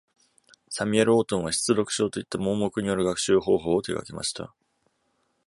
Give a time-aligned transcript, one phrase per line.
[0.67, 4.51] サミュエル・オートンは失読症といった盲目による学習方法を手がけました。